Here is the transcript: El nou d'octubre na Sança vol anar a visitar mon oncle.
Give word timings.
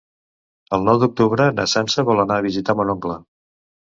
El 0.77 0.85
nou 0.85 1.01
d'octubre 1.03 1.45
na 1.57 1.65
Sança 1.73 2.05
vol 2.07 2.21
anar 2.23 2.39
a 2.41 2.45
visitar 2.47 2.75
mon 2.81 2.91
oncle. 2.95 3.19